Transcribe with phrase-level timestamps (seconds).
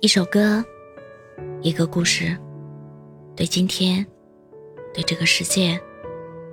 [0.00, 0.64] 一首歌，
[1.60, 2.38] 一个故事，
[3.34, 4.06] 对今天，
[4.94, 5.76] 对这个世界，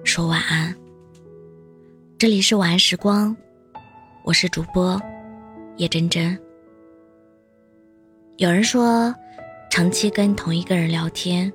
[0.04, 0.76] 说晚安。
[2.18, 3.38] 这里是晚安时光，
[4.24, 5.00] 我是主播
[5.78, 6.36] 叶真真。
[8.38, 9.14] 有人说，
[9.70, 11.54] 长期跟同一个人聊天，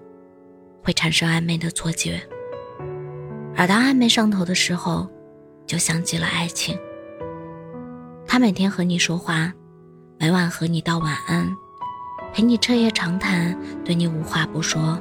[0.85, 2.21] 会产生暧昧的错觉，
[3.57, 5.11] 而当暧昧上头的时候，
[5.67, 6.79] 就想起了爱情。
[8.29, 9.53] 他每天和你说话，
[10.21, 11.53] 每晚和你道晚安。
[12.33, 15.01] 陪你彻夜长谈，对你无话不说，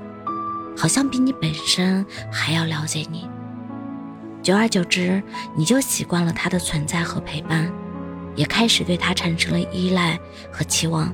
[0.75, 3.29] 好像比你本身还要了解你。
[4.41, 5.21] 久而久之，
[5.55, 7.71] 你就习惯了他的存在和陪伴，
[8.35, 10.19] 也开始对他产生了依赖
[10.51, 11.13] 和期望。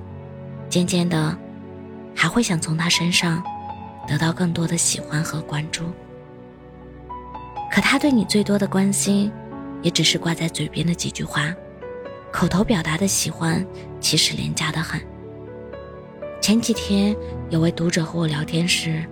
[0.69, 1.37] 渐渐的，
[2.15, 3.43] 还会想从他身上
[4.07, 5.83] 得到更多的喜欢和关注。
[7.71, 9.31] 可他对你最多的关心，
[9.81, 11.53] 也只是挂在嘴边的几句话，
[12.31, 13.65] 口头表达的喜欢，
[13.99, 15.01] 其实廉价的很。
[16.45, 17.15] 前几天，
[17.49, 19.03] 有位读者和我聊天时，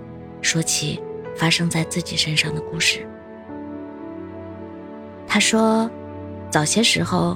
[0.43, 1.01] 说起
[1.35, 3.07] 发生在自己身上的故事。
[5.27, 5.89] 他说，
[6.51, 7.35] 早些时候，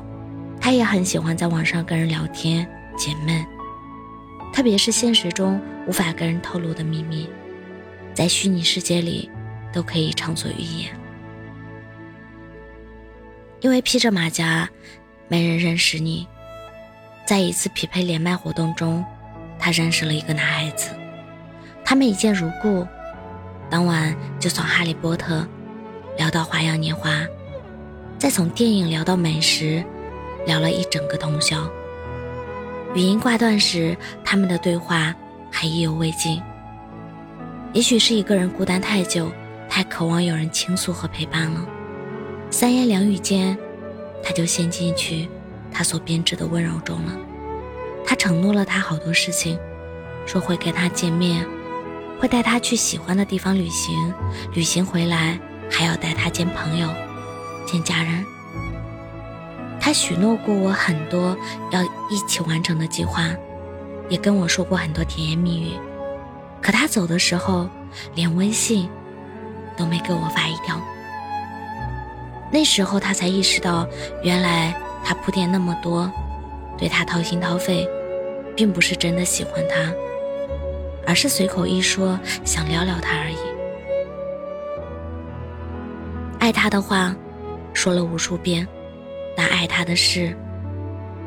[0.61, 2.63] 他也很喜欢在网上跟人聊天
[2.95, 3.43] 解闷，
[4.53, 7.27] 特别是现实中无法跟人透露的秘密，
[8.13, 9.27] 在虚拟世界里
[9.73, 10.95] 都可以畅所欲言。
[13.61, 14.69] 因为披着马甲，
[15.27, 16.27] 没人认识你，
[17.25, 19.03] 在一次匹配连麦活动中。
[19.59, 20.91] 他认识了一个男孩子，
[21.83, 22.87] 他们一见如故，
[23.69, 25.39] 当晚就从《哈利波特》
[26.17, 27.09] 聊到《花样年华》，
[28.17, 29.83] 再从电影聊到美食，
[30.45, 31.69] 聊了一整个通宵。
[32.95, 35.13] 语音挂断时，他们的对话
[35.51, 36.41] 还意犹未尽。
[37.73, 39.29] 也许是一个人孤单太久，
[39.69, 41.67] 太渴望有人倾诉和陪伴了。
[42.49, 43.57] 三言两语间，
[44.23, 45.27] 他就陷进去
[45.71, 47.11] 他所编织的温柔中了。
[48.09, 49.59] 他承诺了他好多事情，
[50.25, 51.45] 说会跟他见面，
[52.17, 54.13] 会带他去喜欢的地方旅行，
[54.53, 55.37] 旅行回来
[55.69, 56.87] 还要带他见朋友，
[57.65, 58.23] 见家人。
[59.77, 61.37] 他许诺过我很多
[61.71, 63.29] 要一起完成的计划，
[64.07, 65.73] 也跟我说过很多甜言蜜语。
[66.61, 67.69] 可他走的时候，
[68.15, 68.89] 连微信
[69.75, 70.81] 都没给我发一条。
[72.49, 73.85] 那时候他才意识到，
[74.23, 74.73] 原来
[75.03, 76.09] 他铺垫那么多，
[76.77, 77.85] 对他掏心掏肺。
[78.57, 79.93] 并不是真的喜欢他，
[81.05, 83.37] 而是随口一说，想聊聊他而已。
[86.39, 87.15] 爱他的话
[87.73, 88.67] 说了无数遍，
[89.35, 90.35] 但爱他的事，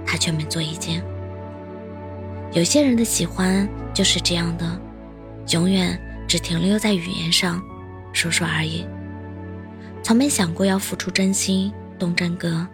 [0.04, 1.02] 他却没做一件。
[2.52, 4.66] 有些人的喜欢就是这样的，
[5.52, 5.96] 永远
[6.26, 7.62] 只停留在语言上，
[8.12, 8.84] 说说而已，
[10.02, 12.66] 从没想过要付出真心，动真格，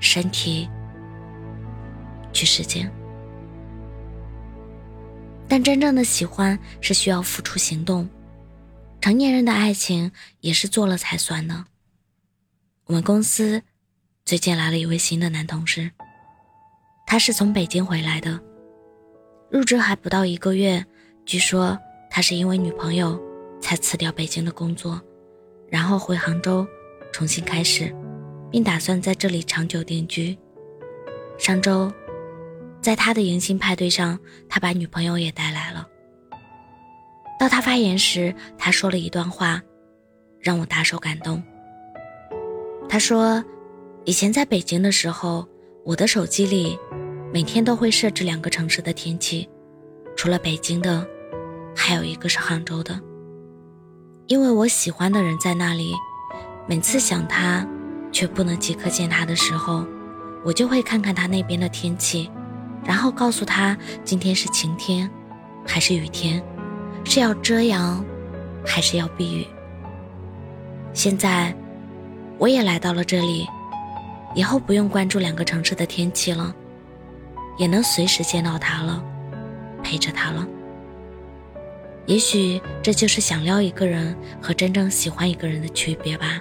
[0.00, 0.68] 身体
[2.32, 2.90] 去实践。
[5.50, 8.08] 但真正的喜欢是需要付出行动，
[9.00, 11.64] 成年人的爱情也是做了才算的。
[12.86, 13.60] 我们公司
[14.24, 15.90] 最近来了一位新的男同事，
[17.04, 18.40] 他是从北京回来的，
[19.50, 20.86] 入职还不到一个月，
[21.26, 21.76] 据说
[22.08, 23.20] 他是因为女朋友
[23.60, 25.02] 才辞掉北京的工作，
[25.68, 26.64] 然后回杭州
[27.12, 27.92] 重新开始，
[28.52, 30.38] 并打算在这里长久定居。
[31.40, 31.92] 上周。
[32.80, 34.18] 在他的迎新派对上，
[34.48, 35.86] 他把女朋友也带来了。
[37.38, 39.60] 到他发言时，他说了一段话，
[40.40, 41.42] 让我大受感动。
[42.88, 43.44] 他说
[44.04, 45.46] ：“以前在北京的时候，
[45.84, 46.78] 我的手机里
[47.32, 49.48] 每天都会设置两个城市的天气，
[50.16, 51.06] 除了北京的，
[51.76, 53.00] 还有一个是杭州的。
[54.26, 55.92] 因为我喜欢的人在那里，
[56.66, 57.66] 每次想他
[58.10, 59.86] 却不能即刻见他的时候，
[60.44, 62.30] 我就会看看他那边的天气。”
[62.90, 65.08] 然后告诉他今天是晴天，
[65.64, 66.42] 还是雨天，
[67.04, 68.04] 是要遮阳，
[68.66, 69.46] 还是要避雨。
[70.92, 71.54] 现在，
[72.36, 73.46] 我也来到了这里，
[74.34, 76.52] 以后不用关注两个城市的天气了，
[77.58, 79.00] 也能随时见到他了，
[79.84, 80.44] 陪着他了。
[82.06, 86.40] 也许这就是想撩一个人和真正喜欢一个人的区别吧。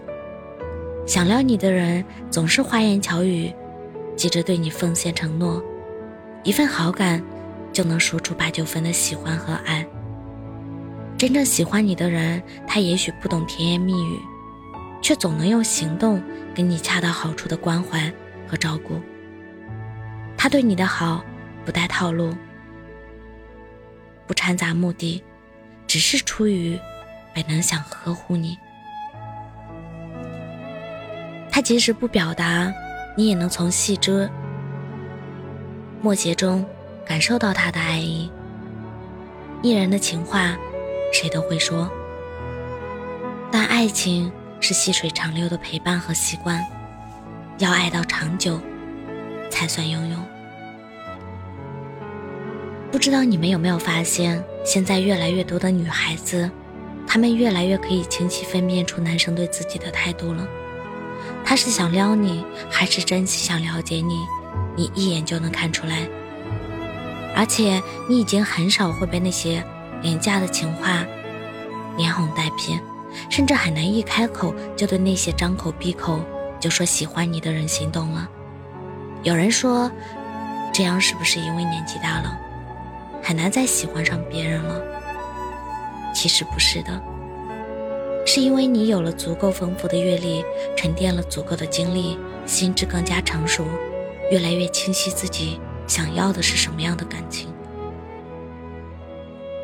[1.06, 3.54] 想撩你的人总是花言巧语，
[4.16, 5.64] 急着对你奉献承诺。
[6.44, 7.22] 一份好感，
[7.74, 9.86] 就能说出八九分的喜欢和爱。
[11.18, 14.20] 真正喜欢你的人，他也许不懂甜言蜜语，
[15.02, 16.22] 却总能用行动
[16.56, 18.12] 给你恰到好处的关怀
[18.48, 19.02] 和照顾。
[20.38, 21.22] 他对你的好，
[21.66, 22.34] 不带套路，
[24.26, 25.22] 不掺杂目的，
[25.86, 26.80] 只是出于
[27.36, 28.58] 本能想呵护你。
[31.52, 32.74] 他即使不表达，
[33.18, 34.30] 你也能从细枝。
[36.02, 36.66] 末节中
[37.06, 38.32] 感受到他的爱意。
[39.62, 40.58] 艺人的情话，
[41.12, 41.90] 谁都会说，
[43.52, 44.32] 但爱情
[44.62, 46.66] 是细水长流的陪伴和习惯，
[47.58, 48.58] 要爱到长久，
[49.50, 50.18] 才算拥有。
[52.90, 56.50] 不知道你们有没有发现，现在越来越多的女孩子，
[57.06, 60.48] 她们越来越可以清晰分辨出男生对自己的态度了。
[61.44, 64.26] 他是想撩你，还是真心想了解你？
[64.80, 66.08] 你一眼就能看出来。
[67.36, 69.62] 而且你已经很少会被那些
[70.02, 71.06] 廉价的情话
[71.98, 72.82] 连哄带骗，
[73.30, 76.22] 甚至很难一开口就对那些张口闭口
[76.62, 78.30] 就说喜欢你的人心动了。
[79.24, 79.92] 有人说，
[80.74, 82.40] 这样是不是因为年纪大了？
[83.22, 84.82] 很难再喜欢上别人了。
[86.16, 87.02] 其实不是的，
[88.26, 90.44] 是因为你有了足够丰富的阅历，
[90.78, 93.66] 沉淀了足够的经历，心智更加成熟，
[94.32, 97.48] 越来越清晰自己想要的是什么样的感情。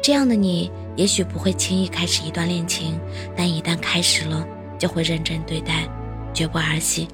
[0.01, 2.99] 这样的你，也许不会轻易开始一段恋情，
[3.35, 4.47] 但一旦开始了，
[4.77, 5.87] 就会认真对待，
[6.33, 7.07] 绝不儿戏。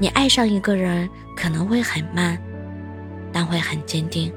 [0.00, 2.40] 你爱上一个人可能会很慢，
[3.32, 4.32] 但会很坚定。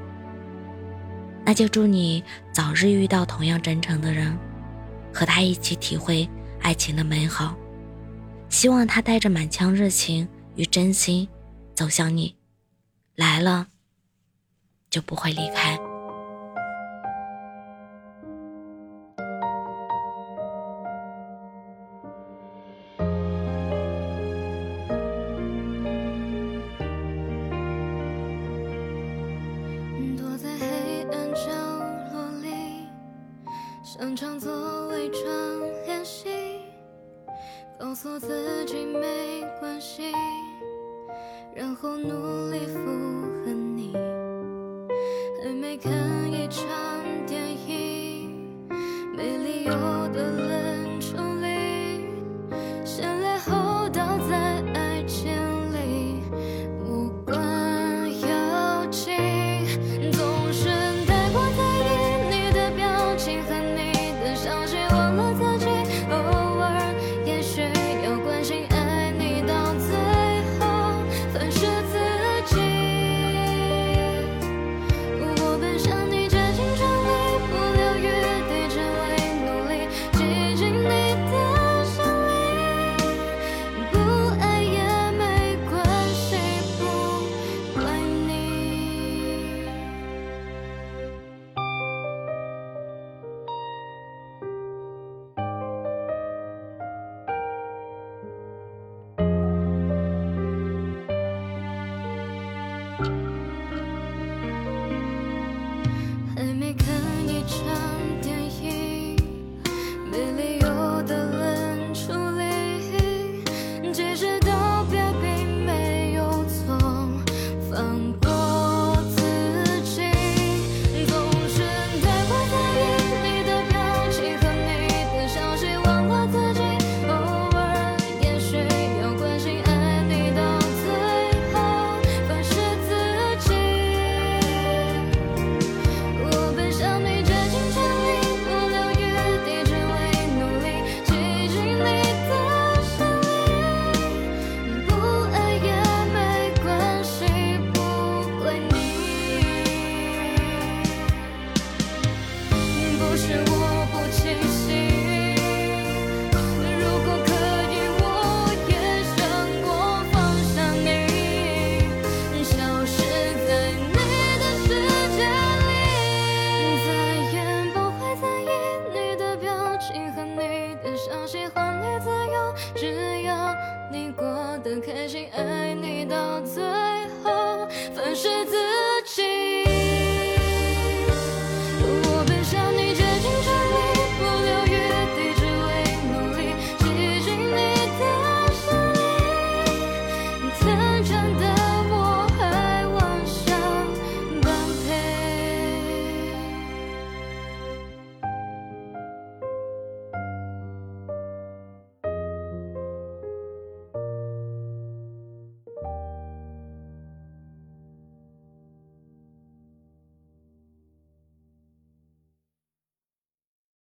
[1.44, 4.36] 那就祝你早日遇到同样真诚的人，
[5.14, 6.28] 和他一起体会
[6.62, 7.56] 爱情的美好。
[8.50, 11.28] 希望他带着满腔热情与真心
[11.76, 12.38] 走向你，
[13.16, 13.68] 来了
[14.90, 15.78] 就不会离开。
[30.18, 31.52] 躲在黑暗角
[32.14, 32.88] 落里
[33.84, 35.22] 想常做伪装
[35.86, 36.30] 练习，
[37.78, 40.14] 告诉自己没关系，
[41.58, 42.80] 然后努力附
[43.46, 43.94] 和你，
[45.42, 45.90] 还没看
[46.30, 46.66] 一场
[47.26, 48.68] 电影，
[49.16, 49.95] 没理由。